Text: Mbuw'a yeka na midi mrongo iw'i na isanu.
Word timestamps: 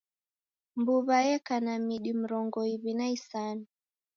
Mbuw'a 0.79 1.17
yeka 1.27 1.55
na 1.65 1.73
midi 1.87 2.11
mrongo 2.21 2.59
iw'i 2.73 2.93
na 2.99 3.05
isanu. 3.17 3.63